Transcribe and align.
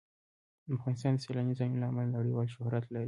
افغانستان 0.77 1.13
د 1.15 1.19
سیلاني 1.25 1.53
ځایونو 1.59 1.79
له 1.81 1.87
امله 1.89 2.13
نړیوال 2.17 2.47
شهرت 2.55 2.83
لري. 2.89 2.99